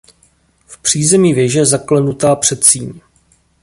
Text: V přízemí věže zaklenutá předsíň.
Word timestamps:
V 0.67 0.77
přízemí 0.81 1.33
věže 1.33 1.65
zaklenutá 1.65 2.35
předsíň. 2.35 2.91